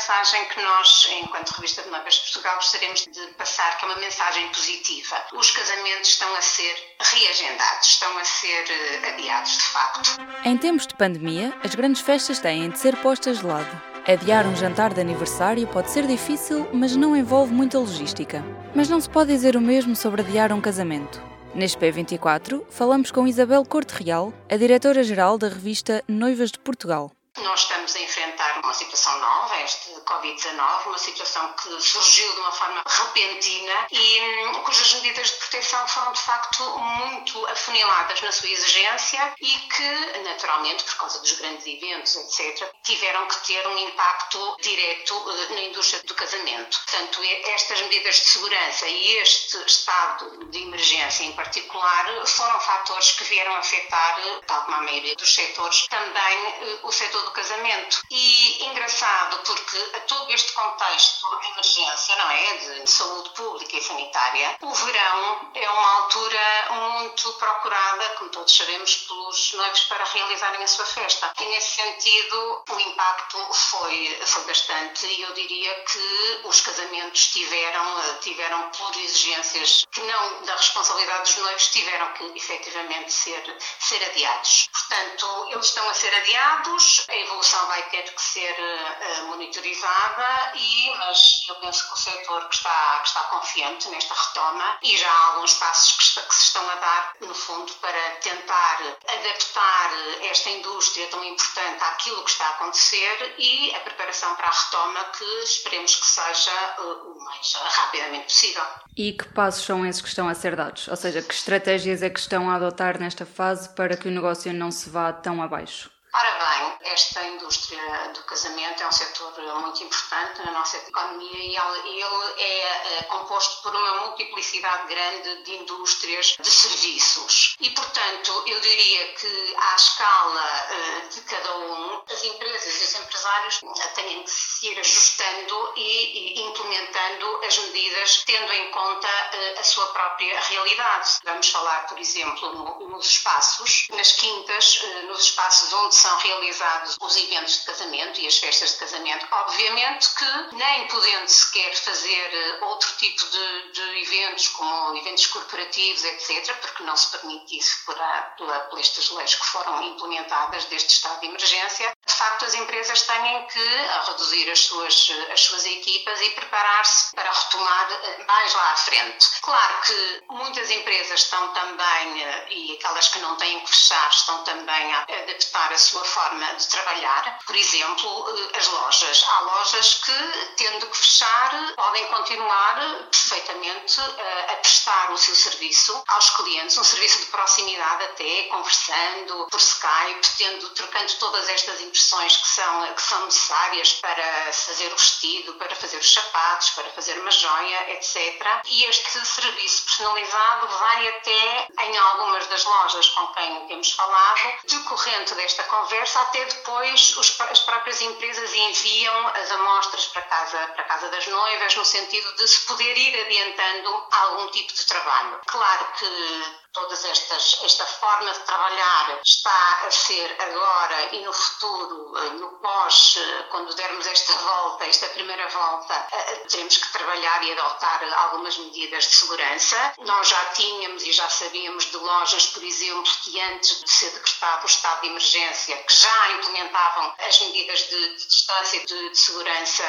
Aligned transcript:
mensagem 0.00 0.46
que 0.46 0.62
nós, 0.62 1.08
enquanto 1.20 1.50
Revista 1.50 1.82
de 1.82 1.90
Noivas 1.90 2.14
de 2.14 2.20
Portugal, 2.20 2.54
gostaríamos 2.54 3.00
de 3.04 3.26
passar, 3.36 3.76
que 3.76 3.84
é 3.84 3.88
uma 3.88 3.98
mensagem 3.98 4.48
positiva. 4.48 5.22
Os 5.34 5.50
casamentos 5.50 6.08
estão 6.08 6.34
a 6.36 6.40
ser 6.40 6.74
reagendados, 6.98 7.86
estão 7.86 8.16
a 8.16 8.24
ser 8.24 8.64
eh, 8.70 9.10
adiados, 9.10 9.58
de 9.58 9.64
facto. 9.64 10.20
Em 10.46 10.56
tempos 10.56 10.86
de 10.86 10.94
pandemia, 10.94 11.52
as 11.62 11.74
grandes 11.74 12.00
festas 12.00 12.38
têm 12.38 12.70
de 12.70 12.78
ser 12.78 12.96
postas 12.96 13.40
de 13.40 13.46
lado. 13.46 13.82
Adiar 14.08 14.46
um 14.46 14.56
jantar 14.56 14.94
de 14.94 15.02
aniversário 15.02 15.66
pode 15.66 15.90
ser 15.90 16.06
difícil, 16.06 16.66
mas 16.72 16.96
não 16.96 17.14
envolve 17.14 17.52
muita 17.52 17.78
logística. 17.78 18.42
Mas 18.74 18.88
não 18.88 19.02
se 19.02 19.10
pode 19.10 19.30
dizer 19.30 19.54
o 19.54 19.60
mesmo 19.60 19.94
sobre 19.94 20.22
adiar 20.22 20.50
um 20.50 20.62
casamento. 20.62 21.22
Neste 21.54 21.76
P24, 21.76 22.64
falamos 22.70 23.10
com 23.10 23.28
Isabel 23.28 23.66
Corte 23.66 24.02
Real, 24.02 24.32
a 24.50 24.56
diretora-geral 24.56 25.36
da 25.36 25.48
revista 25.48 26.02
Noivas 26.08 26.50
de 26.50 26.58
Portugal. 26.58 27.12
Nós 27.42 27.60
estamos 27.60 27.94
a 27.94 28.00
enfrentar 28.00 28.49
uma 28.70 28.74
situação 28.74 29.18
nova, 29.18 29.60
este 29.62 29.90
Covid-19, 30.06 30.86
uma 30.86 30.98
situação 30.98 31.52
que 31.54 31.80
surgiu 31.80 32.32
de 32.34 32.40
uma 32.40 32.52
forma 32.52 32.82
repentina 32.86 33.86
e 33.90 34.20
hum, 34.20 34.62
cujas 34.62 34.94
medidas 34.94 35.28
de 35.28 35.36
proteção 35.38 35.88
foram 35.88 36.12
de 36.12 36.20
facto 36.20 36.78
muito 36.78 37.46
afuniladas 37.48 38.20
na 38.20 38.30
sua 38.30 38.48
exigência 38.48 39.34
e 39.40 39.50
que, 39.58 40.18
naturalmente, 40.22 40.84
por 40.84 40.94
causa 40.98 41.18
dos 41.18 41.32
grandes 41.32 41.66
eventos, 41.66 42.14
etc., 42.14 42.70
tiveram 42.84 43.26
que 43.26 43.46
ter 43.46 43.66
um 43.66 43.78
impacto 43.78 44.56
direto 44.60 45.14
eh, 45.14 45.54
na 45.54 45.60
indústria 45.62 46.00
do 46.04 46.14
casamento. 46.14 46.78
Portanto, 46.78 47.20
estas 47.56 47.80
medidas 47.82 48.14
de 48.14 48.24
segurança 48.26 48.86
e 48.86 49.16
este 49.16 49.56
estado 49.66 50.48
de 50.50 50.62
emergência 50.62 51.24
em 51.24 51.32
particular 51.32 52.06
foram 52.24 52.60
fatores 52.60 53.12
que 53.12 53.24
vieram 53.24 53.56
afetar, 53.56 54.20
tal 54.46 54.62
como 54.62 54.76
a 54.76 54.82
maioria 54.82 55.16
dos 55.16 55.34
setores, 55.34 55.88
também 55.88 56.46
eh, 56.60 56.78
o 56.84 56.92
setor 56.92 57.24
do 57.24 57.32
casamento. 57.32 58.00
E 58.12 58.59
engraçado, 58.64 59.38
porque 59.44 59.90
a 59.94 60.00
todo 60.00 60.30
este 60.32 60.52
contexto 60.52 61.40
de 61.40 61.46
emergência, 61.48 62.16
não 62.16 62.30
é? 62.30 62.56
De 62.56 62.90
saúde 62.90 63.30
pública 63.30 63.76
e 63.76 63.82
sanitária, 63.82 64.56
o 64.60 64.74
verão 64.74 65.50
é 65.54 65.70
uma 65.70 66.02
altura 66.02 66.40
muito 66.70 67.32
procurada, 67.34 68.08
como 68.18 68.30
todos 68.30 68.54
sabemos, 68.54 68.96
pelos 68.96 69.52
noivos 69.54 69.80
para 69.84 70.04
realizarem 70.04 70.62
a 70.62 70.66
sua 70.66 70.86
festa. 70.86 71.32
E 71.38 71.44
nesse 71.46 71.76
sentido, 71.76 72.62
o 72.68 72.80
impacto 72.80 73.38
foi, 73.52 74.20
foi 74.24 74.44
bastante 74.44 75.06
e 75.06 75.22
eu 75.22 75.32
diria 75.34 75.74
que 75.84 76.40
os 76.44 76.60
casamentos 76.60 77.28
tiveram, 77.28 78.18
tiveram 78.20 78.70
por 78.70 78.96
exigências 78.96 79.86
que 79.90 80.00
não 80.00 80.42
da 80.42 80.56
responsabilidade 80.56 81.22
dos 81.22 81.36
noivos, 81.36 81.68
tiveram 81.68 82.12
que 82.14 82.24
efetivamente 82.36 83.12
ser, 83.12 83.56
ser 83.78 84.04
adiados. 84.04 84.68
Portanto, 84.72 85.48
eles 85.50 85.66
estão 85.66 85.88
a 85.88 85.94
ser 85.94 86.14
adiados, 86.14 87.04
a 87.08 87.16
evolução 87.16 87.66
vai 87.66 87.82
ter 87.90 88.02
que 88.14 88.22
ser 88.22 88.49
uh, 88.58 89.26
monitorizada, 89.28 90.52
e, 90.54 90.94
mas 90.98 91.44
eu 91.48 91.54
penso 91.56 91.86
que 91.88 91.94
o 91.94 91.96
setor 91.96 92.48
que 92.48 92.54
está, 92.54 92.98
que 93.02 93.08
está 93.08 93.22
confiante 93.24 93.88
nesta 93.88 94.14
retoma 94.14 94.78
e 94.82 94.96
já 94.96 95.10
há 95.10 95.26
alguns 95.32 95.54
passos 95.54 95.96
que, 95.96 96.02
está, 96.02 96.22
que 96.22 96.34
se 96.34 96.42
estão 96.44 96.68
a 96.68 96.74
dar, 96.74 97.12
no 97.20 97.34
fundo, 97.34 97.72
para 97.80 98.10
tentar 98.22 98.80
adaptar 99.08 99.90
esta 100.30 100.50
indústria 100.50 101.06
tão 101.08 101.24
importante 101.24 101.82
àquilo 101.82 102.24
que 102.24 102.30
está 102.30 102.46
a 102.46 102.50
acontecer 102.50 103.34
e 103.38 103.74
a 103.74 103.80
preparação 103.80 104.34
para 104.36 104.46
a 104.46 104.50
retoma 104.50 105.04
que 105.16 105.24
esperemos 105.44 105.96
que 105.96 106.06
seja 106.06 106.74
uh, 106.78 107.12
o 107.12 107.24
mais 107.24 107.52
rapidamente 107.52 108.24
possível. 108.24 108.64
E 108.96 109.12
que 109.12 109.24
passos 109.32 109.64
são 109.64 109.86
esses 109.86 110.02
que 110.02 110.08
estão 110.08 110.28
a 110.28 110.34
ser 110.34 110.56
dados? 110.56 110.88
Ou 110.88 110.96
seja, 110.96 111.22
que 111.22 111.32
estratégias 111.32 112.02
é 112.02 112.10
que 112.10 112.20
estão 112.20 112.50
a 112.50 112.56
adotar 112.56 112.98
nesta 112.98 113.24
fase 113.24 113.68
para 113.74 113.96
que 113.96 114.08
o 114.08 114.10
negócio 114.10 114.52
não 114.52 114.70
se 114.70 114.90
vá 114.90 115.12
tão 115.12 115.42
abaixo? 115.42 115.90
Ora 116.12 116.32
bem, 116.32 116.92
esta 116.92 117.22
indústria 117.22 118.08
do 118.12 118.24
casamento 118.24 118.82
é 118.82 118.86
um 118.86 118.90
setor 118.92 119.32
muito 119.60 119.84
importante 119.84 120.44
na 120.44 120.50
nossa 120.50 120.76
economia 120.78 121.38
e 121.38 122.02
ele 122.02 122.42
é, 122.42 122.98
é 122.98 123.02
composto 123.04 123.62
por 123.62 123.74
uma 123.74 124.06
multiplicidade 124.06 124.88
grande 124.88 125.42
de 125.44 125.54
indústrias 125.54 126.36
de 126.40 126.50
serviços. 126.50 127.54
E, 127.60 127.70
portanto, 127.70 128.42
eu 128.44 128.60
diria 128.60 129.12
que 129.14 129.54
à 129.56 129.76
escala 129.76 130.66
eh, 130.70 131.00
de 131.10 131.20
cada 131.20 131.58
um, 131.58 132.02
as 132.10 132.24
empresas 132.24 132.80
e 132.80 132.84
os 132.84 132.94
empresários 132.94 133.60
têm 133.94 134.24
que 134.24 134.30
se 134.30 134.66
ir 134.66 134.80
ajustando 134.80 135.72
e 135.76 136.40
implementando 136.42 137.40
as 137.46 137.56
medidas 137.58 138.24
tendo 138.26 138.52
em 138.52 138.70
conta 138.72 139.08
eh, 139.08 139.54
a 139.60 139.62
sua 139.62 139.86
própria 139.92 140.40
realidade. 140.40 141.20
Vamos 141.22 141.50
falar, 141.50 141.86
por 141.86 141.98
exemplo, 142.00 142.88
nos 142.88 143.06
espaços, 143.06 143.86
nas 143.90 144.10
quintas, 144.12 144.80
eh, 144.82 145.02
nos 145.02 145.22
espaços 145.22 145.72
onde 145.72 145.99
são 146.00 146.16
realizados 146.18 146.96
os 147.00 147.16
eventos 147.16 147.60
de 147.60 147.66
casamento 147.66 148.20
e 148.20 148.26
as 148.26 148.38
festas 148.38 148.72
de 148.72 148.78
casamento. 148.78 149.26
Obviamente 149.30 150.08
que, 150.14 150.56
nem 150.56 150.88
podendo 150.88 151.28
sequer 151.28 151.74
fazer 151.76 152.34
eh, 152.34 152.58
outro 152.64 152.90
tipo 152.96 153.24
de, 153.26 153.72
de 153.72 154.02
eventos, 154.02 154.48
como 154.48 154.96
eventos 154.96 155.26
corporativos, 155.26 156.04
etc., 156.04 156.56
porque 156.60 156.82
não 156.84 156.96
se 156.96 157.10
permite 157.10 157.58
isso 157.58 157.84
por, 157.84 158.00
a, 158.00 158.22
por, 158.38 158.48
por 158.70 158.80
estas 158.80 159.10
leis 159.10 159.34
que 159.34 159.46
foram 159.46 159.82
implementadas 159.82 160.64
deste 160.66 160.94
estado 160.94 161.20
de 161.20 161.26
emergência, 161.26 161.92
de 162.10 162.16
facto 162.16 162.44
as 162.44 162.54
empresas 162.54 163.02
têm 163.02 163.46
que 163.46 163.68
reduzir 164.06 164.50
as 164.50 164.58
suas, 164.58 165.10
as 165.32 165.40
suas 165.40 165.64
equipas 165.64 166.20
e 166.20 166.30
preparar-se 166.30 167.14
para 167.14 167.30
retomar 167.30 167.92
eh, 167.92 168.24
mais 168.26 168.52
lá 168.52 168.72
à 168.72 168.76
frente. 168.76 169.28
Claro 169.42 169.80
que 169.82 170.22
muitas 170.28 170.70
empresas 170.70 171.20
estão 171.20 171.52
também, 171.52 172.22
eh, 172.24 172.46
e 172.50 172.72
aquelas 172.74 173.08
que 173.08 173.20
não 173.20 173.36
têm 173.36 173.60
que 173.60 173.70
fechar, 173.70 174.10
estão 174.10 174.42
também 174.42 174.94
a 174.94 175.02
adaptar 175.02 175.72
a 175.72 175.78
sua 175.78 176.04
forma 176.04 176.46
de 176.54 176.66
trabalhar. 176.66 177.38
Por 177.46 177.56
exemplo, 177.56 178.26
eh, 178.28 178.58
as 178.58 178.66
lojas. 178.66 179.24
Há 179.28 179.40
lojas 179.40 179.94
que, 180.04 180.56
tendo 180.56 180.86
que 180.86 180.96
fechar, 180.96 181.74
podem 181.76 182.06
continuar 182.08 182.74
perfeitamente 183.10 184.00
a 184.00 184.56
prestar 184.56 185.12
o 185.12 185.16
seu 185.16 185.34
serviço 185.34 186.02
aos 186.08 186.30
clientes, 186.30 186.76
um 186.76 186.84
serviço 186.84 187.20
de 187.20 187.26
proximidade 187.26 188.04
até, 188.04 188.42
conversando 188.44 189.46
por 189.50 189.60
Skype, 189.60 190.28
tendo, 190.36 190.70
trocando 190.70 191.14
todas 191.14 191.48
estas 191.48 191.80
impressões 191.80 191.99
que 192.36 192.48
são, 192.48 192.94
que 192.94 193.02
são 193.02 193.24
necessárias 193.24 193.92
para 193.94 194.52
fazer 194.52 194.92
o 194.92 194.96
vestido, 194.96 195.54
para 195.54 195.74
fazer 195.74 195.98
os 195.98 196.12
sapatos, 196.12 196.70
para 196.70 196.90
fazer 196.90 197.18
uma 197.20 197.30
joia, 197.30 197.92
etc. 197.92 198.46
E 198.66 198.84
este 198.84 199.26
serviço 199.26 199.84
personalizado 199.84 200.68
vai 200.68 201.08
até, 201.08 201.68
em 201.80 201.98
algumas 201.98 202.46
das 202.46 202.64
lojas 202.64 203.08
com 203.10 203.26
quem 203.28 203.66
temos 203.66 203.92
falado, 203.92 204.52
decorrente 204.64 205.34
desta 205.34 205.62
conversa, 205.64 206.20
até 206.20 206.44
depois 206.44 207.16
os, 207.16 207.40
as 207.40 207.60
próprias 207.60 208.00
empresas 208.00 208.52
enviam 208.54 209.26
as 209.28 209.50
amostras 209.50 210.06
para 210.06 210.22
casa, 210.22 210.58
para 210.68 210.84
casa 210.84 211.08
das 211.08 211.26
noivas, 211.26 211.74
no 211.76 211.84
sentido 211.84 212.34
de 212.36 212.48
se 212.48 212.66
poder 212.66 212.96
ir 212.96 213.20
adiantando 213.20 214.06
algum 214.12 214.48
tipo 214.48 214.72
de 214.72 214.86
trabalho. 214.86 215.40
Claro 215.46 215.86
que 215.98 216.60
todas 216.72 217.04
estas 217.04 217.58
esta 217.64 217.84
forma 217.84 218.32
de 218.32 218.40
trabalhar 218.40 219.20
está 219.24 219.86
a 219.86 219.90
ser 219.90 220.36
agora 220.40 221.14
e 221.14 221.24
no 221.24 221.32
futuro 221.32 221.79
eh, 221.82 222.30
no 222.34 222.48
pós 222.58 223.16
eh, 223.16 223.42
quando 223.50 223.74
dermos 223.74 224.06
esta 224.06 224.34
volta 224.34 224.84
esta 224.86 225.06
primeira 225.08 225.48
volta 225.48 226.06
eh, 226.12 226.34
teremos 226.48 226.76
que 226.76 226.92
trabalhar 226.92 227.42
e 227.42 227.52
adotar 227.52 228.02
algumas 228.24 228.56
medidas 228.58 229.04
de 229.04 229.14
segurança. 229.14 229.94
Nós 229.98 230.28
já 230.28 230.44
tínhamos 230.46 231.02
e 231.04 231.12
já 231.12 231.28
sabíamos 231.28 231.86
de 231.86 231.96
lojas 231.96 232.46
por 232.48 232.62
exemplo 232.62 233.10
que 233.22 233.40
antes 233.40 233.80
de 233.80 233.90
ser 233.90 234.10
decretado 234.10 234.64
o 234.64 234.66
estado 234.66 235.00
de 235.02 235.08
emergência 235.08 235.76
que 235.76 235.94
já 235.94 236.30
implementavam 236.32 237.14
as 237.26 237.40
medidas 237.40 237.80
de, 237.88 238.16
de 238.16 238.26
distância 238.26 238.76
e 238.76 238.86
de, 238.86 239.10
de, 239.10 239.18
segurança 239.18 239.84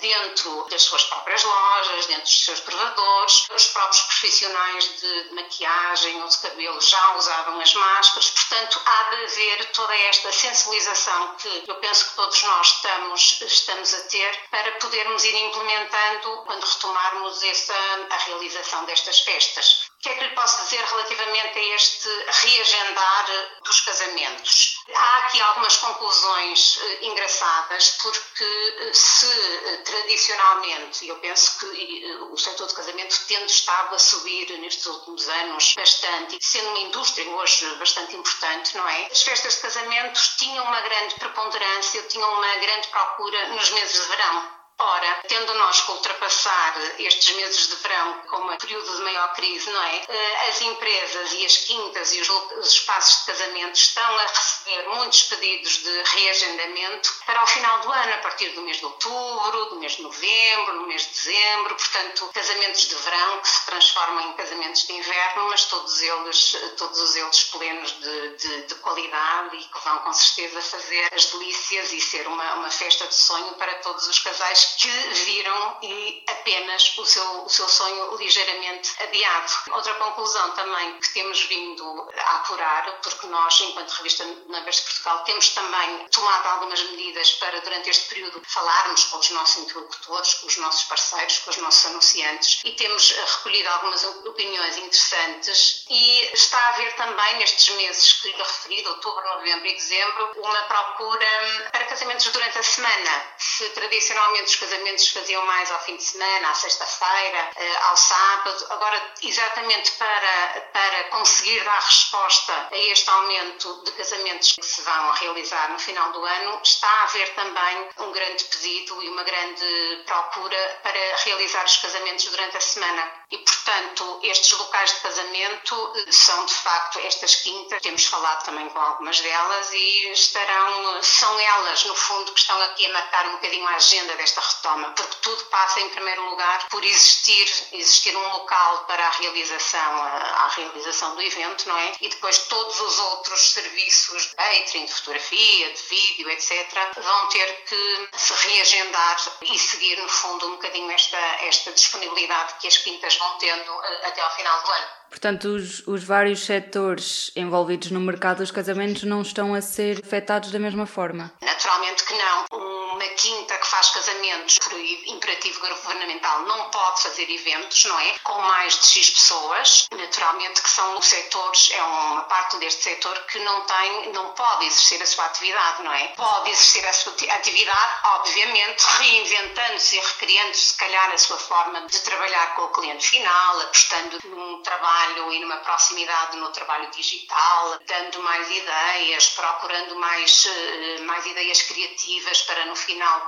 dentro 0.00 0.66
das 0.68 0.82
suas 0.82 1.04
próprias 1.04 1.44
lojas 1.44 2.06
dentro 2.06 2.22
dos 2.22 2.44
seus 2.44 2.60
provadores. 2.60 3.48
Os 3.54 3.66
próprios 3.68 4.02
profissionais 4.02 5.00
de, 5.00 5.28
de 5.28 5.34
maquiagem 5.34 6.22
ou 6.22 6.28
de 6.28 6.38
cabelo 6.38 6.80
já 6.80 7.16
usavam 7.16 7.60
as 7.60 7.74
máscaras, 7.74 8.30
portanto 8.30 8.80
há 8.84 9.02
de 9.10 9.24
haver 9.24 9.72
toda 9.72 9.96
esta 9.96 10.32
sensibilização 10.32 11.21
que 11.36 11.64
eu 11.66 11.74
penso 11.76 12.10
que 12.10 12.16
todos 12.16 12.42
nós 12.42 12.66
estamos, 12.66 13.40
estamos 13.40 13.94
a 13.94 14.00
ter 14.02 14.48
para 14.50 14.72
podermos 14.72 15.24
ir 15.24 15.34
implementando 15.34 16.42
quando 16.44 16.64
retomarmos 16.64 17.42
essa, 17.42 17.74
a 18.10 18.16
realização 18.16 18.84
destas 18.84 19.20
festas. 19.20 19.81
O 20.02 20.04
que 20.04 20.08
é 20.08 20.14
que 20.16 20.24
lhe 20.24 20.34
posso 20.34 20.64
dizer 20.64 20.84
relativamente 20.84 21.56
a 21.56 21.74
este 21.76 22.08
reagendar 22.26 23.26
dos 23.62 23.82
casamentos? 23.82 24.82
Há 24.92 25.16
aqui 25.18 25.40
algumas 25.40 25.76
conclusões 25.76 26.80
eh, 26.82 27.06
engraçadas, 27.06 27.98
porque 28.02 28.44
eh, 28.80 28.92
se 28.92 29.26
eh, 29.30 29.76
tradicionalmente, 29.84 31.06
eu 31.06 31.14
penso 31.20 31.56
que 31.60 32.16
o 32.32 32.36
setor 32.36 32.66
de 32.66 32.74
casamento 32.74 33.16
tendo 33.28 33.46
estado 33.46 33.94
a 33.94 33.98
subir 34.00 34.50
nestes 34.58 34.86
últimos 34.86 35.28
anos 35.28 35.72
bastante, 35.76 36.36
sendo 36.40 36.70
uma 36.70 36.80
indústria 36.80 37.30
hoje 37.30 37.72
bastante 37.76 38.16
importante, 38.16 38.76
não 38.76 38.88
é? 38.88 39.06
As 39.06 39.22
festas 39.22 39.54
de 39.54 39.60
casamentos 39.60 40.34
tinham 40.36 40.64
uma 40.64 40.80
grande 40.80 41.14
preponderância, 41.14 42.02
tinham 42.08 42.28
uma 42.28 42.56
grande 42.56 42.88
procura 42.88 43.50
nos 43.50 43.70
meses 43.70 44.02
de 44.02 44.08
verão 44.08 44.61
Ora, 44.84 45.22
tendo 45.28 45.54
nós 45.54 45.80
que 45.80 45.92
ultrapassar 45.92 46.74
estes 46.98 47.36
meses 47.36 47.68
de 47.68 47.76
verão 47.76 48.20
como 48.26 48.58
período 48.58 48.96
de 48.96 49.02
maior 49.02 49.32
crise, 49.32 49.70
não 49.70 49.80
é? 49.80 50.04
Eh, 50.08 50.48
as 50.48 50.60
empresas 50.60 51.32
e 51.34 51.46
as 51.46 51.56
quintas 51.58 52.12
e 52.12 52.20
os, 52.20 52.28
os 52.28 52.72
espaços 52.72 53.20
de 53.20 53.26
casamento 53.26 53.76
estão 53.76 54.18
a 54.18 54.26
receber 54.26 54.88
muitos 54.88 55.22
pedidos 55.22 55.84
de 55.84 56.02
reagendamento 56.02 57.14
para 57.24 57.44
o 57.44 57.46
final 57.46 57.78
do 57.78 57.92
ano, 57.92 58.14
a 58.14 58.18
partir 58.18 58.48
do 58.50 58.62
mês 58.62 58.78
de 58.78 58.84
outubro, 58.86 59.66
do 59.66 59.76
mês 59.76 59.92
de 59.92 60.02
novembro, 60.02 60.74
no 60.74 60.88
mês 60.88 61.02
de 61.02 61.10
dezembro, 61.10 61.76
portanto, 61.76 62.30
casamentos 62.34 62.88
de 62.88 62.94
verão 62.96 63.40
que 63.40 63.48
se 63.48 63.64
transformam 63.66 64.30
em 64.30 64.32
casamentos 64.32 64.84
de 64.84 64.94
inverno, 64.94 65.48
mas 65.48 65.64
todos 65.66 66.02
eles, 66.02 66.56
todos 66.76 67.14
eles 67.14 67.44
plenos 67.44 67.92
de, 68.00 68.36
de, 68.36 68.62
de 68.62 68.74
qualidade 68.76 69.56
e 69.58 69.64
que 69.64 69.84
vão 69.84 69.98
com 69.98 70.12
certeza 70.12 70.60
fazer 70.60 71.08
as 71.14 71.26
delícias 71.26 71.92
e 71.92 72.00
ser 72.00 72.26
uma, 72.26 72.54
uma 72.54 72.70
festa 72.70 73.06
de 73.06 73.14
sonho 73.14 73.54
para 73.54 73.74
todos 73.76 74.08
os 74.08 74.18
casais 74.18 74.71
que 74.76 74.88
viram 74.88 75.78
e 75.82 76.24
apenas 76.28 76.96
o 76.98 77.04
seu, 77.04 77.44
o 77.44 77.48
seu 77.48 77.68
sonho 77.68 78.16
ligeiramente 78.16 78.90
adiado. 79.02 79.52
Outra 79.72 79.94
conclusão 79.94 80.50
também 80.52 80.98
que 81.00 81.12
temos 81.12 81.40
vindo 81.44 82.08
a 82.16 82.36
apurar, 82.36 83.00
porque 83.02 83.26
nós, 83.26 83.60
enquanto 83.60 83.90
revista 83.90 84.24
Numbers 84.24 84.76
de 84.76 84.82
Portugal, 84.82 85.24
temos 85.24 85.48
também 85.50 86.08
tomado 86.08 86.46
algumas 86.48 86.82
medidas 86.90 87.32
para, 87.32 87.60
durante 87.60 87.90
este 87.90 88.08
período, 88.08 88.42
falarmos 88.46 89.04
com 89.04 89.18
os 89.18 89.30
nossos 89.30 89.62
interlocutores, 89.62 90.34
com 90.34 90.46
os 90.46 90.56
nossos 90.58 90.84
parceiros, 90.84 91.38
com 91.38 91.50
os 91.50 91.56
nossos 91.58 91.86
anunciantes 91.86 92.60
e 92.64 92.72
temos 92.72 93.10
recolhido 93.10 93.68
algumas 93.68 94.04
opiniões 94.04 94.76
interessantes 94.76 95.84
e 95.88 96.30
está 96.32 96.58
a 96.58 96.68
haver 96.70 96.92
também, 96.94 97.36
nestes 97.38 97.74
meses 97.76 98.12
que 98.14 98.28
lhe 98.28 98.36
referi, 98.36 98.86
outubro, 98.86 99.24
novembro 99.24 99.66
e 99.66 99.74
dezembro, 99.74 100.32
uma 100.36 100.62
procura 100.62 101.70
para 101.70 101.84
casamentos 101.86 102.26
durante 102.26 102.58
a 102.58 102.62
semana. 102.62 103.24
Se 103.38 103.68
tradicionalmente 103.70 104.51
os 104.52 104.56
casamentos 104.56 105.08
faziam 105.08 105.44
mais 105.46 105.70
ao 105.70 105.80
fim 105.80 105.96
de 105.96 106.04
semana, 106.04 106.50
à 106.50 106.54
sexta-feira, 106.54 107.50
eh, 107.56 107.76
ao 107.84 107.96
sábado, 107.96 108.66
agora 108.70 109.12
exatamente 109.22 109.92
para, 109.92 110.60
para 110.72 111.04
conseguir 111.04 111.64
dar 111.64 111.80
resposta 111.80 112.68
a 112.70 112.78
este 112.78 113.08
aumento 113.08 113.82
de 113.84 113.92
casamentos 113.92 114.52
que 114.52 114.64
se 114.64 114.82
vão 114.82 115.10
realizar 115.12 115.70
no 115.70 115.78
final 115.78 116.12
do 116.12 116.22
ano, 116.22 116.60
está 116.62 116.86
a 116.86 117.02
haver 117.04 117.34
também 117.34 117.88
um 117.98 118.12
grande 118.12 118.44
pedido 118.44 119.02
e 119.02 119.08
uma 119.08 119.22
grande 119.22 120.02
procura 120.04 120.80
para 120.82 121.16
realizar 121.24 121.64
os 121.64 121.76
casamentos 121.78 122.26
durante 122.26 122.56
a 122.56 122.60
semana. 122.60 123.10
E, 123.30 123.38
portanto, 123.38 124.20
estes 124.22 124.52
locais 124.52 124.92
de 124.92 125.00
casamento 125.00 125.92
eh, 125.96 126.12
são, 126.12 126.44
de 126.44 126.54
facto, 126.54 126.98
estas 126.98 127.36
quintas, 127.36 127.80
temos 127.80 128.04
falado 128.04 128.44
também 128.44 128.68
com 128.68 128.78
algumas 128.78 129.18
delas 129.18 129.72
e 129.72 130.12
estarão, 130.12 131.02
são 131.02 131.38
elas, 131.40 131.84
no 131.86 131.94
fundo, 131.94 132.32
que 132.32 132.40
estão 132.40 132.60
aqui 132.64 132.84
a 132.84 132.92
marcar 132.92 133.26
um 133.28 133.32
bocadinho 133.32 133.66
a 133.66 133.76
agenda 133.76 134.14
desta 134.16 134.41
retoma, 134.42 134.90
porque 134.90 135.16
tudo 135.22 135.44
passa, 135.46 135.80
em 135.80 135.88
primeiro 135.90 136.28
lugar, 136.28 136.66
por 136.68 136.84
existir, 136.84 137.46
existir 137.72 138.16
um 138.16 138.28
local 138.28 138.84
para 138.86 139.06
a 139.06 139.10
realização, 139.10 139.80
a, 139.80 140.44
a 140.44 140.48
realização 140.48 141.14
do 141.14 141.22
evento, 141.22 141.68
não 141.68 141.76
é? 141.76 141.92
E 142.00 142.08
depois 142.08 142.38
todos 142.48 142.80
os 142.80 142.98
outros 142.98 143.52
serviços 143.52 144.28
de 144.28 144.34
catering, 144.34 144.86
de 144.86 144.92
fotografia, 144.92 145.72
de 145.72 145.82
vídeo, 145.82 146.30
etc., 146.30 146.52
vão 146.96 147.28
ter 147.28 147.64
que 147.64 148.08
se 148.16 148.32
reagendar 148.48 149.16
e 149.42 149.58
seguir, 149.58 149.96
no 149.98 150.08
fundo, 150.08 150.46
um 150.46 150.50
bocadinho 150.52 150.90
esta, 150.90 151.18
esta 151.46 151.72
disponibilidade 151.72 152.54
que 152.60 152.66
as 152.66 152.76
quintas 152.78 153.16
vão 153.16 153.38
tendo 153.38 153.72
eh, 153.84 154.06
até 154.06 154.20
ao 154.20 154.34
final 154.36 154.62
do 154.62 154.70
ano. 154.70 154.86
Portanto, 155.10 155.44
os, 155.48 155.86
os, 155.86 156.02
vários 156.04 156.40
setores 156.40 157.30
envolvidos 157.36 157.90
no 157.90 158.00
mercado 158.00 158.38
dos 158.38 158.50
casamentos 158.50 159.02
não 159.02 159.20
estão 159.20 159.54
a 159.54 159.60
ser 159.60 160.00
afetados 160.02 160.50
da 160.50 160.58
mesma 160.58 160.86
forma? 160.86 161.30
Naturalmente 161.42 162.04
que 162.04 162.14
não. 162.14 162.81
Uma 163.02 163.10
quinta 163.14 163.58
que 163.58 163.66
faz 163.66 163.90
casamentos 163.90 164.58
por 164.58 164.78
imperativo 164.78 165.58
governamental 165.58 166.42
não 166.42 166.70
pode 166.70 167.02
fazer 167.02 167.28
eventos, 167.28 167.84
não 167.86 167.98
é? 167.98 168.16
Com 168.20 168.40
mais 168.42 168.78
de 168.78 168.86
X 168.86 169.10
pessoas. 169.10 169.88
Naturalmente 169.90 170.62
que 170.62 170.70
são 170.70 170.96
os 170.96 171.06
setores, 171.06 171.72
é 171.72 171.82
uma 171.82 172.22
parte 172.22 172.58
deste 172.58 172.80
setor 172.84 173.18
que 173.26 173.40
não 173.40 173.60
tem, 173.62 174.12
não 174.12 174.30
pode 174.34 174.66
exercer 174.66 175.02
a 175.02 175.06
sua 175.06 175.24
atividade, 175.24 175.82
não 175.82 175.92
é? 175.92 176.06
Pode 176.14 176.50
exercer 176.50 176.86
a 176.86 176.92
sua 176.92 177.12
atividade, 177.12 178.00
obviamente, 178.04 178.84
reinventando-se 178.84 179.96
e 179.96 180.00
recriando-se, 180.00 180.60
se 180.66 180.76
calhar, 180.76 181.10
a 181.10 181.18
sua 181.18 181.38
forma 181.38 181.80
de 181.80 182.00
trabalhar 182.02 182.54
com 182.54 182.62
o 182.62 182.68
cliente 182.68 183.08
final, 183.08 183.60
apostando 183.62 184.20
num 184.28 184.62
trabalho 184.62 185.32
e 185.32 185.40
numa 185.40 185.56
proximidade 185.56 186.36
no 186.36 186.50
trabalho 186.50 186.88
digital, 186.92 187.80
dando 187.84 188.22
mais 188.22 188.48
ideias, 188.48 189.26
procurando 189.30 189.96
mais, 189.96 190.46
eh, 190.46 191.00
mais 191.00 191.26
ideias 191.26 191.62
criativas 191.62 192.42
para 192.42 192.64
no 192.66 192.76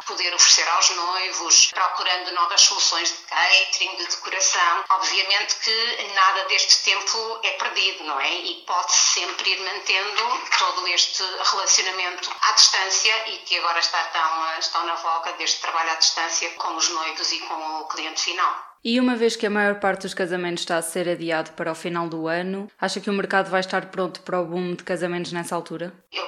poder 0.06 0.34
oferecer 0.34 0.69
aos 0.69 0.90
noivos, 0.90 1.70
procurando 1.72 2.32
novas 2.32 2.61
soluções 2.61 3.08
de 3.08 3.19
catering, 3.19 3.96
de 3.96 4.06
decoração. 4.06 4.84
Obviamente 4.90 5.56
que 5.56 6.14
nada 6.14 6.44
deste 6.49 6.84
tempo 6.84 7.40
é 7.43 7.50
perdido, 7.52 8.05
não 8.05 8.20
é? 8.20 8.34
E 8.40 8.64
pode-se 8.66 9.20
sempre 9.20 9.50
ir 9.50 9.61
mantendo 9.61 10.40
todo 10.58 10.87
este 10.88 11.22
relacionamento 11.50 12.31
à 12.43 12.52
distância 12.52 13.28
e 13.31 13.38
que 13.38 13.58
agora 13.58 13.78
está 13.78 14.02
tão, 14.05 14.58
estão 14.58 14.87
na 14.87 14.94
voga 14.94 15.32
deste 15.34 15.61
trabalho 15.61 15.90
à 15.90 15.94
distância 15.94 16.50
com 16.50 16.76
os 16.76 16.88
noivos 16.90 17.32
e 17.32 17.38
com 17.40 17.81
o 17.81 17.88
cliente 17.88 18.20
final. 18.20 18.75
E 18.87 19.00
uma 19.00 19.16
vez 19.16 19.34
que 19.34 19.46
a 19.46 19.50
maior 19.50 19.81
parte 19.81 20.02
dos 20.02 20.12
casamentos 20.12 20.62
está 20.62 20.76
a 20.76 20.82
ser 20.82 21.08
adiado 21.08 21.52
para 21.52 21.72
o 21.72 21.75
final 21.75 22.06
do 22.06 22.28
ano, 22.28 22.70
acha 22.78 23.00
que 23.00 23.08
o 23.08 23.14
mercado 23.14 23.50
vai 23.50 23.61
estar 23.61 23.87
pronto 23.87 24.20
para 24.20 24.38
o 24.38 24.44
boom 24.44 24.75
de 24.75 24.84
casamentos 24.84 25.32
nessa 25.32 25.56
altura? 25.56 25.94
Eu 26.12 26.24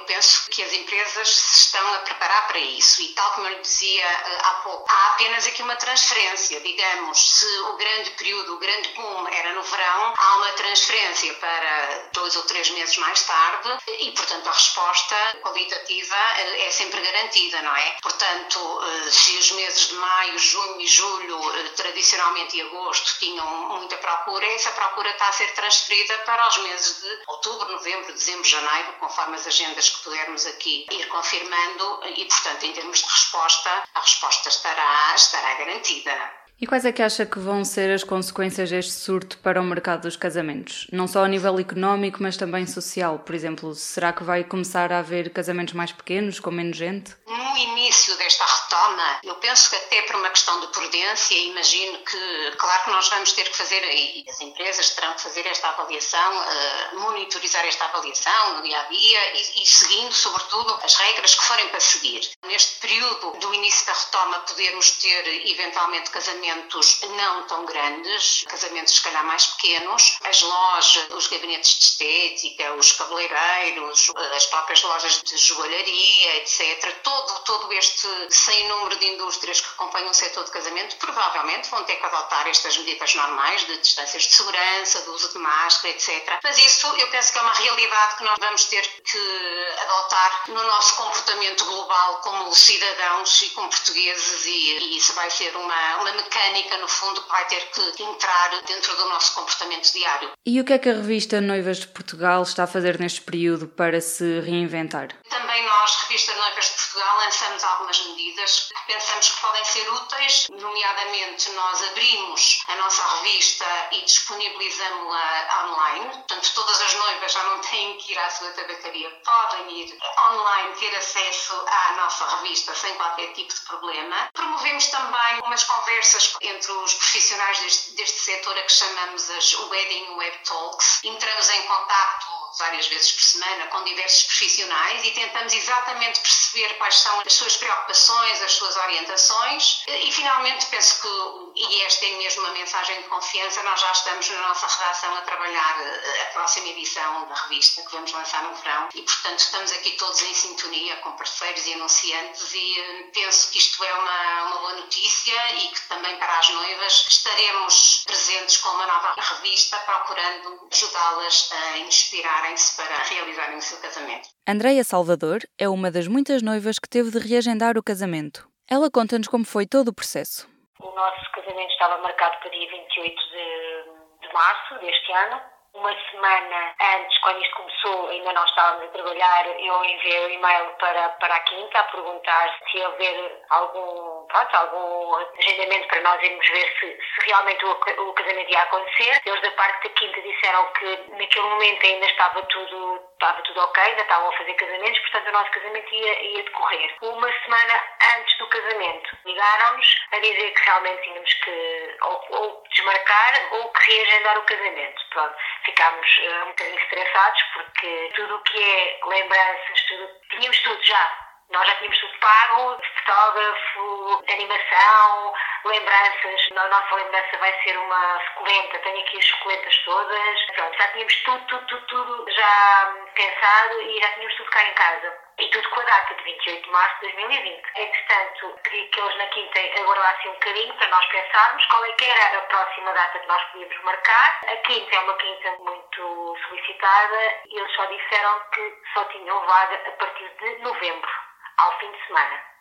empresas 1.17 1.29
se 1.29 1.59
estão 1.61 1.93
a 1.93 1.99
preparar 1.99 2.47
para 2.47 2.59
isso 2.59 3.01
e, 3.01 3.09
tal 3.09 3.31
como 3.31 3.47
eu 3.47 3.53
lhe 3.53 3.61
dizia 3.61 4.05
eh, 4.05 4.37
há 4.43 4.51
pouco, 4.63 4.85
há 4.89 5.07
apenas 5.13 5.47
aqui 5.47 5.61
uma 5.63 5.75
transferência. 5.75 6.59
Digamos, 6.61 7.39
se 7.39 7.59
o 7.59 7.73
grande 7.73 8.11
período, 8.11 8.55
o 8.55 8.57
grande 8.57 8.89
boom 8.89 9.27
era 9.27 9.53
no 9.53 9.63
verão, 9.63 10.13
há 10.17 10.35
uma 10.37 10.51
transferência 10.53 11.33
para 11.35 12.09
dois 12.13 12.35
ou 12.35 12.43
três 12.43 12.69
meses 12.71 12.97
mais 12.97 13.21
tarde 13.23 13.77
e, 13.87 14.11
portanto, 14.11 14.47
a 14.47 14.51
resposta 14.51 15.15
qualitativa 15.41 16.15
eh, 16.37 16.67
é 16.67 16.71
sempre 16.71 17.01
garantida, 17.01 17.61
não 17.61 17.75
é? 17.75 17.97
Portanto, 18.01 18.81
eh, 18.83 19.11
se 19.11 19.37
os 19.37 19.51
meses 19.51 19.87
de 19.89 19.95
maio, 19.95 20.37
junho 20.39 20.81
e 20.81 20.87
julho 20.87 21.37
tradicionalmente 21.75 22.57
e 22.57 22.61
agosto 22.61 23.19
tinham 23.19 23.47
muita 23.69 23.97
procura, 23.97 24.45
essa 24.53 24.71
procura 24.71 25.09
está 25.09 25.27
a 25.29 25.31
ser 25.31 25.51
transferida 25.53 26.17
para 26.19 26.47
os 26.47 26.57
meses 26.57 27.01
de 27.01 27.19
outubro, 27.27 27.71
novembro, 27.71 28.13
dezembro, 28.13 28.43
janeiro, 28.43 28.93
conforme 28.99 29.35
as 29.35 29.47
agendas 29.47 29.89
que 29.89 30.03
pudermos 30.03 30.45
aqui 30.45 30.85
ir 30.91 31.06
confirmando 31.07 32.01
e, 32.15 32.25
portanto, 32.25 32.63
em 32.63 32.73
termos 32.73 32.99
de 32.99 33.05
resposta, 33.05 33.69
a 33.93 33.99
resposta 33.99 34.49
estará, 34.49 35.13
estará 35.15 35.55
garantida. 35.55 36.11
E 36.59 36.65
quais 36.65 36.85
é 36.85 36.91
que 36.91 37.03
acha 37.03 37.23
que 37.23 37.37
vão 37.37 37.63
ser 37.63 37.93
as 37.93 38.03
consequências 38.03 38.71
deste 38.71 38.91
surto 38.91 39.37
para 39.37 39.61
o 39.61 39.63
mercado 39.63 40.01
dos 40.01 40.15
casamentos? 40.15 40.87
Não 40.91 41.07
só 41.07 41.23
a 41.23 41.27
nível 41.27 41.59
económico, 41.59 42.17
mas 42.21 42.35
também 42.35 42.65
social. 42.65 43.19
Por 43.19 43.35
exemplo, 43.35 43.75
será 43.75 44.11
que 44.11 44.23
vai 44.23 44.43
começar 44.43 44.91
a 44.91 44.97
haver 44.97 45.29
casamentos 45.29 45.75
mais 45.75 45.91
pequenos, 45.91 46.39
com 46.39 46.49
menos 46.49 46.75
gente? 46.75 47.15
No 47.57 47.63
início 47.63 48.15
desta 48.17 48.45
retoma, 48.45 49.19
eu 49.23 49.33
penso 49.37 49.71
que 49.71 49.77
até 49.77 50.03
por 50.03 50.17
uma 50.17 50.29
questão 50.29 50.59
de 50.59 50.67
prudência, 50.67 51.33
imagino 51.33 51.97
que, 52.05 52.51
claro 52.55 52.83
que 52.83 52.91
nós 52.91 53.09
vamos 53.09 53.31
ter 53.31 53.49
que 53.49 53.57
fazer, 53.57 53.83
e 53.83 54.23
as 54.29 54.39
empresas 54.41 54.91
terão 54.91 55.15
que 55.15 55.21
fazer 55.21 55.43
esta 55.47 55.69
avaliação, 55.69 56.37
uh, 56.37 56.99
monitorizar 56.99 57.65
esta 57.65 57.85
avaliação 57.85 58.57
no 58.57 58.61
dia 58.61 58.79
a 58.79 58.83
dia 58.83 59.33
e, 59.35 59.63
e 59.63 59.65
seguindo, 59.65 60.13
sobretudo, 60.13 60.79
as 60.83 60.93
regras 60.93 61.33
que 61.33 61.43
forem 61.45 61.67
para 61.69 61.79
seguir. 61.79 62.29
Neste 62.45 62.75
período 62.75 63.31
do 63.39 63.51
início 63.51 63.87
da 63.87 63.93
retoma, 63.93 64.39
podermos 64.41 64.91
ter 64.91 65.49
eventualmente 65.49 66.11
casamentos 66.11 67.01
não 67.15 67.41
tão 67.47 67.65
grandes, 67.65 68.45
casamentos 68.47 68.93
se 68.93 69.01
calhar 69.01 69.25
mais 69.25 69.47
pequenos, 69.47 70.19
as 70.23 70.43
lojas, 70.43 71.07
os 71.09 71.25
gabinetes 71.25 71.75
de 71.75 71.83
estética, 71.85 72.73
os 72.75 72.91
cabeleireiros, 72.91 74.11
as 74.35 74.45
próprias 74.45 74.83
lojas 74.83 75.23
de 75.23 75.35
joalharia, 75.37 76.35
etc. 76.37 77.01
Todo, 77.01 77.46
todo 77.47 77.71
este 77.71 78.07
sem 78.29 78.67
número 78.67 78.99
de 78.99 79.07
indústrias 79.07 79.61
que 79.61 79.69
acompanham 79.69 80.09
o 80.09 80.13
setor 80.13 80.43
de 80.43 80.51
casamento 80.51 80.97
provavelmente 80.97 81.69
vão 81.69 81.81
ter 81.85 81.95
que 81.95 82.05
adotar 82.05 82.45
estas 82.47 82.77
medidas 82.77 83.15
normais 83.15 83.65
de 83.65 83.77
distâncias 83.77 84.23
de 84.23 84.33
segurança, 84.33 85.01
do 85.03 85.13
uso 85.13 85.31
de 85.31 85.39
máscara, 85.39 85.93
etc. 85.93 86.39
Mas 86.43 86.57
isso 86.57 86.87
eu 86.97 87.07
penso 87.07 87.31
que 87.31 87.39
é 87.39 87.41
uma 87.41 87.53
realidade 87.53 88.17
que 88.17 88.23
nós 88.25 88.35
vamos 88.39 88.65
ter 88.65 88.81
que 88.81 89.67
adotar 89.81 90.43
no 90.49 90.63
nosso 90.63 90.95
comportamento 90.97 91.63
global 91.65 92.19
como 92.21 92.53
cidadãos 92.53 93.41
e 93.41 93.49
como 93.51 93.69
portugueses 93.69 94.45
e, 94.45 94.77
e 94.79 94.97
isso 94.97 95.13
vai 95.13 95.29
ser 95.29 95.55
uma, 95.55 95.97
uma 96.01 96.11
mecânica 96.11 96.77
no 96.77 96.87
fundo, 96.87 97.21
que 97.21 97.29
vai 97.29 97.45
ter 97.47 97.61
que 97.71 98.03
entrar 98.03 98.61
dentro 98.65 98.95
do 98.97 99.09
nosso 99.09 99.33
comportamento 99.33 99.91
diário. 99.93 100.31
E 100.45 100.59
o 100.59 100.65
que 100.65 100.73
é 100.73 100.79
que 100.79 100.89
a 100.89 100.93
revista 100.93 101.39
Noivas 101.39 101.79
de 101.79 101.87
Portugal 101.87 102.43
está 102.43 102.63
a 102.63 102.67
fazer 102.67 102.99
neste 102.99 103.21
período 103.21 103.67
para 103.67 104.01
se 104.01 104.41
reinventar? 104.41 105.09
Também 105.29 105.63
nós, 105.63 106.06
Revista 106.17 106.33
Noivas 106.33 106.65
de 106.65 106.71
Portugal, 106.71 107.17
lançamos 107.17 107.63
algumas 107.63 108.05
medidas 108.07 108.69
que 108.73 108.93
pensamos 108.93 109.29
que 109.29 109.39
podem 109.39 109.65
ser 109.65 109.87
úteis, 109.87 110.47
nomeadamente 110.49 111.47
nós 111.51 111.83
abrimos 111.89 112.63
a 112.69 112.75
nossa 112.77 113.07
revista 113.17 113.65
e 113.91 114.01
disponibilizamos-la 114.01 115.65
online, 115.65 116.09
portanto 116.09 116.51
todas 116.55 116.81
as 116.81 116.95
noivas 116.95 117.31
já 117.31 117.43
não 117.43 117.59
têm 117.59 117.97
que 117.97 118.13
ir 118.13 118.17
à 118.17 118.31
sua 118.31 118.49
tabacaria, 118.49 119.11
podem 119.23 119.79
ir 119.79 119.95
online 120.31 120.75
ter 120.79 120.95
acesso 120.95 121.53
à 121.67 121.91
nossa 121.97 122.25
revista 122.37 122.73
sem 122.73 122.95
qualquer 122.95 123.31
tipo 123.33 123.53
de 123.53 123.61
problema. 123.61 124.27
Promovemos 124.33 124.87
também 124.87 125.39
umas 125.45 125.63
conversas 125.65 126.35
entre 126.41 126.71
os 126.71 126.95
profissionais 126.95 127.59
deste, 127.59 127.91
deste 127.91 128.19
setor 128.21 128.57
a 128.57 128.63
que 128.63 128.71
chamamos 128.71 129.29
as 129.29 129.53
Wedding 129.53 130.15
Web 130.15 130.39
Talks. 130.45 130.99
Entramos 131.03 131.47
em 131.47 131.61
contato 131.67 132.36
várias 132.57 132.87
vezes 132.87 133.11
por 133.11 133.21
semana 133.21 133.67
com 133.67 133.83
diversos 133.83 134.23
profissionais 134.23 135.05
e 135.05 135.11
tentamos 135.11 135.53
exatamente 135.53 136.19
perceber 136.19 136.73
quais 136.77 136.95
são 136.95 137.21
as 137.21 137.33
suas 137.33 137.57
preocupações, 137.57 138.41
as 138.41 138.51
suas 138.53 138.75
orientações. 138.77 139.83
E 139.87 140.11
finalmente 140.11 140.65
penso 140.67 141.01
que, 141.01 141.61
e 141.61 141.81
esta 141.83 142.05
é 142.05 142.17
mesmo 142.17 142.43
uma 142.43 142.51
mensagem 142.51 143.01
de 143.01 143.07
confiança, 143.07 143.63
nós 143.63 143.79
já 143.79 143.91
estamos 143.91 144.29
na 144.29 144.47
nossa 144.47 144.67
redação 144.67 145.15
a 145.15 145.21
trabalhar 145.21 145.81
eh, 145.81 146.21
a 146.23 146.25
próxima 146.33 146.67
edição 146.67 147.27
da 147.27 147.35
revista 147.35 147.81
que 147.83 147.91
vamos 147.91 148.11
lançar 148.11 148.43
no 148.43 148.55
verão. 148.55 148.89
E 148.93 149.01
portanto 149.01 149.39
estamos 149.39 149.71
aqui 149.71 149.91
todos 149.91 150.21
em 150.21 150.33
sintonia 150.33 150.95
com 150.97 151.11
parceiros 151.13 151.65
e 151.65 151.73
anunciantes 151.73 152.53
e 152.53 152.79
eh, 152.79 153.09
penso 153.13 153.51
que 153.51 153.59
isto 153.59 153.83
é 153.83 153.93
uma, 153.93 154.43
uma 154.43 154.57
boa 154.59 154.73
notícia 154.73 155.53
e 155.55 155.67
que 155.69 155.81
também 155.87 156.15
para 156.17 156.39
as 156.39 156.49
noivas 156.49 157.05
estaremos 157.07 158.03
presentes 158.05 158.57
com 158.57 158.69
uma 158.69 158.85
nova 158.85 159.13
revista 159.17 159.77
procurando 159.79 160.67
ajudá-las 160.71 161.49
a 161.51 161.77
inspirar 161.79 162.46
preparem-se 162.47 162.77
para 162.77 162.95
realizarem 163.13 163.57
o 163.57 163.61
seu 163.61 163.79
casamento. 163.79 164.29
Andreia 164.47 164.83
Salvador 164.83 165.39
é 165.57 165.67
uma 165.67 165.91
das 165.91 166.07
muitas 166.07 166.41
noivas 166.41 166.79
que 166.79 166.87
teve 166.87 167.11
de 167.11 167.19
reagendar 167.19 167.77
o 167.77 167.83
casamento. 167.83 168.47
Ela 168.69 168.89
conta-nos 168.89 169.27
como 169.27 169.45
foi 169.45 169.65
todo 169.65 169.89
o 169.89 169.93
processo. 169.93 170.47
O 170.79 170.91
nosso 170.95 171.31
casamento 171.31 171.71
estava 171.71 172.01
marcado 172.01 172.37
para 172.39 172.49
dia 172.51 172.69
28 172.69 173.15
de, 173.15 174.27
de 174.27 174.33
março 174.33 174.79
deste 174.79 175.11
ano 175.11 175.41
uma 175.77 175.95
semana 176.11 176.75
antes, 176.95 177.17
quando 177.19 177.41
isto 177.41 177.55
começou, 177.55 178.09
ainda 178.09 178.33
não 178.33 178.45
estávamos 178.45 178.83
a 178.83 178.91
trabalhar, 178.91 179.45
eu 179.59 179.85
enviei 179.85 180.25
o 180.25 180.27
um 180.27 180.31
e-mail 180.31 180.65
para, 180.79 181.09
para 181.09 181.35
a 181.35 181.39
Quinta 181.41 181.79
a 181.79 181.83
perguntar 181.83 182.59
se 182.69 182.77
ia 182.77 182.87
haver 182.87 183.41
algum, 183.49 184.25
pronto, 184.27 184.55
algum 184.55 185.15
agendamento 185.37 185.87
para 185.87 186.01
nós 186.01 186.21
irmos 186.23 186.49
ver 186.49 186.75
se, 186.79 186.97
se 186.97 187.27
realmente 187.27 187.63
o, 187.65 187.71
o 187.71 188.13
casamento 188.13 188.51
ia 188.51 188.61
acontecer. 188.61 189.21
Eles 189.25 189.41
da 189.41 189.51
parte 189.51 189.87
da 189.87 189.93
Quinta 189.93 190.21
disseram 190.21 190.65
que 190.73 190.97
naquele 191.09 191.45
momento 191.45 191.85
ainda 191.85 192.05
estava 192.05 192.41
tudo, 192.43 193.01
estava 193.17 193.41
tudo 193.41 193.61
ok, 193.61 193.83
ainda 193.83 194.01
estavam 194.01 194.29
a 194.29 194.37
fazer 194.37 194.53
casamentos, 194.53 194.99
portanto 194.99 195.27
o 195.27 195.31
nosso 195.31 195.51
casamento 195.51 195.95
ia, 195.95 196.23
ia 196.23 196.43
decorrer. 196.43 196.95
Uma 197.01 197.31
semana 197.43 197.83
antes 198.17 198.37
do 198.37 198.47
casamento, 198.47 199.17
ligaram-nos 199.25 200.05
a 200.11 200.19
dizer 200.19 200.51
que 200.51 200.65
realmente 200.65 201.01
tínhamos 201.03 201.33
que 201.33 201.97
ou, 202.01 202.25
ou 202.29 202.63
desmarcar 202.69 203.47
ou 203.51 203.69
que 203.71 203.91
reagendar 203.91 204.37
o 204.37 204.43
casamento. 204.43 205.01
Pronto 205.09 205.35
ficámos 205.67 206.17
uh, 206.17 206.45
um 206.45 206.47
bocadinho 206.47 206.79
estressados 206.79 207.43
porque 207.53 208.11
tudo 208.15 208.35
o 208.35 208.41
que 208.41 208.57
é 208.57 208.99
lembranças, 209.05 209.81
tudo, 209.87 210.09
tínhamos 210.29 210.59
tudo 210.59 210.83
já. 210.83 211.27
Nós 211.49 211.65
já 211.65 211.75
tínhamos 211.75 211.97
tudo 211.99 212.19
pago, 212.19 212.81
fotógrafo, 212.97 214.23
animação, 214.29 215.33
lembranças. 215.67 216.49
Nossa 216.51 216.95
lembrança 216.95 217.37
vai 217.37 217.63
ser 217.63 217.77
uma 217.77 218.19
suculenta, 218.25 218.79
tenho 218.79 218.99
aqui 219.01 219.17
as 219.17 219.25
suculentas 219.25 219.77
todas. 219.85 220.45
Pronto, 220.55 220.77
já 220.77 220.87
tínhamos 220.89 221.15
tudo, 221.23 221.45
tudo, 221.47 221.65
tudo, 221.67 221.87
tudo 221.87 222.31
já 222.31 222.93
pensado 223.13 223.81
e 223.81 223.99
já 223.99 224.11
tínhamos 224.13 224.35
tudo 224.35 224.49
cá 224.49 224.63
em 224.63 224.73
casa. 224.73 225.17
E 225.39 225.47
tudo 225.49 225.69
com 225.69 225.79
a 225.81 225.83
data 225.83 226.15
de 226.15 226.23
28 226.23 226.63
de 226.63 226.69
março 226.71 226.95
de 226.95 227.13
2020. 227.13 227.63
Entretanto, 227.75 228.59
pedi 228.63 228.87
que 228.87 228.99
eles 228.99 229.17
na 229.17 229.27
quinta 229.27 229.59
aguardassem 229.79 230.31
um 230.31 230.33
bocadinho 230.33 230.73
para 230.75 230.87
nós 230.87 231.05
pensarmos 231.07 231.65
qual 231.67 231.85
é 231.85 231.91
que 231.93 232.05
era 232.05 232.37
a 232.37 232.41
próxima 232.41 232.91
data 232.93 233.19
que 233.19 233.27
nós 233.27 233.43
podíamos 233.51 233.83
marcar. 233.83 234.39
A 234.47 234.55
quinta 234.57 234.95
é 234.95 234.99
uma 234.99 235.13
quinta 235.15 235.51
muito 235.59 236.37
solicitada 236.47 237.41
e 237.45 237.59
eles 237.59 237.75
só 237.75 237.85
disseram 237.85 238.39
que 238.51 238.81
só 238.93 239.03
tinham 239.05 239.45
vaga 239.45 239.75
a 239.87 239.91
partir 239.91 240.29
de 240.29 240.57
novembro, 240.63 241.11
ao 241.57 241.77
fim 241.79 241.91
de 241.91 242.07
semana. 242.07 242.56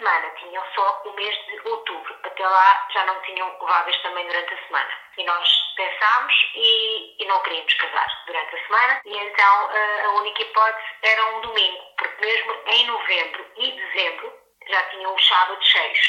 Semana 0.00 0.30
tinham 0.30 0.64
só 0.74 1.02
o 1.04 1.12
mês 1.12 1.36
de 1.44 1.60
outubro. 1.68 2.16
Até 2.22 2.48
lá 2.48 2.86
já 2.90 3.04
não 3.04 3.20
tinham 3.20 3.54
vagas 3.58 3.94
também 3.98 4.26
durante 4.26 4.54
a 4.54 4.66
semana. 4.66 4.90
E 5.18 5.24
nós 5.24 5.74
pensámos 5.76 6.34
e, 6.54 7.22
e 7.22 7.26
não 7.26 7.38
queríamos 7.42 7.74
casar 7.74 8.22
durante 8.26 8.56
a 8.56 8.66
semana. 8.66 9.00
E 9.04 9.14
então 9.14 9.70
eh, 9.70 10.04
a 10.06 10.10
única 10.12 10.40
hipótese 10.40 10.88
era 11.02 11.26
um 11.36 11.40
domingo, 11.42 11.84
porque 11.98 12.24
mesmo 12.24 12.54
em 12.68 12.86
novembro 12.86 13.46
e 13.58 13.72
dezembro 13.72 14.32
já 14.68 14.82
tinham 14.84 15.14
os 15.14 15.28
sábados 15.28 15.66
cheios. 15.66 16.08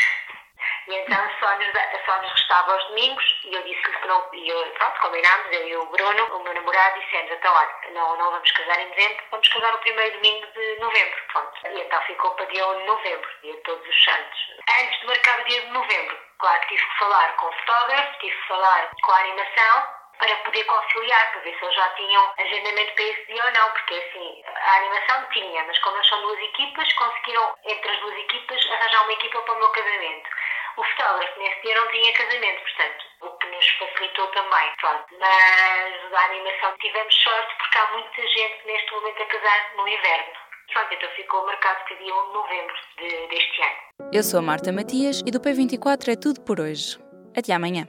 E 0.88 0.95
então 0.95 1.29
só 1.39 1.57
nos, 1.57 1.67
só 2.05 2.21
nos 2.21 2.31
restava 2.31 2.73
aos 2.73 2.83
domingos 2.88 3.39
e 3.45 3.53
eu 3.53 3.61
disse-lhe 3.63 3.97
que 3.97 4.07
não. 4.07 4.27
E 4.33 4.50
eu, 4.50 4.71
pronto, 4.71 5.01
combinámos, 5.01 5.51
eu 5.51 5.67
e 5.67 5.75
o 5.75 5.85
Bruno, 5.85 6.35
o 6.35 6.43
meu 6.43 6.53
namorado, 6.53 7.00
dissemos: 7.00 7.31
então, 7.31 7.53
olha, 7.53 7.91
não, 7.91 8.17
não 8.17 8.31
vamos 8.31 8.51
casar 8.51 8.79
em 8.79 8.89
dezembro, 8.89 9.23
vamos 9.31 9.47
casar 9.47 9.71
no 9.71 9.77
primeiro 9.79 10.15
domingo 10.15 10.47
de 10.47 10.79
novembro. 10.79 11.21
Pronto. 11.31 11.67
E 11.67 11.81
então 11.81 12.01
ficou 12.03 12.31
para 12.31 12.45
dia 12.45 12.67
1 12.67 12.79
de 12.79 12.85
novembro, 12.85 13.29
dia 13.41 13.53
de 13.53 13.61
todos 13.61 13.88
os 13.88 14.03
santos. 14.03 14.39
Antes 14.79 15.00
de 15.00 15.07
marcar 15.07 15.39
o 15.39 15.45
dia 15.45 15.61
de 15.61 15.67
novembro, 15.67 16.17
claro, 16.39 16.67
tive 16.67 16.85
que 16.85 16.97
falar 16.97 17.35
com 17.38 17.47
o 17.47 17.51
fotógrafo, 17.51 18.19
tive 18.19 18.35
que 18.35 18.47
falar 18.47 18.91
com 19.03 19.11
a 19.11 19.19
animação 19.19 20.01
para 20.21 20.35
poder 20.38 20.63
conciliar, 20.65 21.31
para 21.31 21.41
ver 21.41 21.57
se 21.57 21.65
eles 21.65 21.75
já 21.75 21.89
tinham 21.95 22.33
agendamento 22.38 22.93
para 22.93 23.03
esse 23.03 23.25
dia 23.25 23.43
ou 23.43 23.51
não, 23.51 23.71
porque 23.71 23.95
assim, 23.95 24.43
a 24.55 24.75
animação 24.77 25.25
tinha, 25.31 25.63
mas 25.63 25.79
como 25.79 25.97
eles 25.97 26.07
são 26.07 26.21
duas 26.21 26.39
equipas, 26.39 26.93
conseguiram 26.93 27.55
entre 27.65 27.91
as 27.91 28.00
duas 28.01 28.15
equipas 28.15 28.71
arranjar 28.71 29.03
uma 29.03 29.13
equipa 29.13 29.41
para 29.41 29.55
o 29.55 29.57
meu 29.57 29.69
casamento. 29.69 30.29
O 30.78 30.84
fotógrafo 30.84 31.40
nesse 31.40 31.62
dia 31.63 31.75
não 31.75 31.88
tinha 31.92 32.13
casamento, 32.13 32.62
portanto, 32.62 33.04
o 33.22 33.38
que 33.38 33.48
nos 33.48 33.68
facilitou 33.78 34.28
também. 34.28 34.72
Pronto. 34.80 35.06
Mas 35.20 36.13
a 36.13 36.25
animação 36.25 36.78
tivemos 36.80 37.13
sorte 37.13 37.56
porque 37.58 37.78
há 37.78 37.92
muita 37.92 38.22
gente 38.28 38.66
neste 38.66 38.92
momento 38.94 39.22
a 39.22 39.25
casar 39.25 39.75
no 39.75 39.88
inverno. 39.88 40.34
Pronto, 40.74 40.94
então 40.94 41.10
ficou 41.12 41.46
marcado 41.46 41.84
para 41.84 41.96
dia 41.98 42.16
1 42.16 42.28
de 42.28 42.34
novembro 42.34 42.75
de, 42.98 43.28
deste 43.28 43.62
ano. 43.62 44.12
Eu 44.13 44.24
sou 44.24 44.40
a 44.40 44.42
Marta 44.42 44.72
Matias 44.72 45.22
e 45.25 45.32
do 45.32 45.40
P24 45.40 46.13
é 46.13 46.16
tudo 46.16 46.42
por 46.42 46.62
hoje. 46.62 46.98
Até 47.36 47.54
amanhã. 47.54 47.88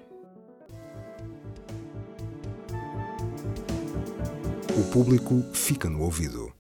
O 4.77 4.91
público 4.93 5.35
fica 5.55 5.89
no 5.89 6.03
ouvido. 6.03 6.51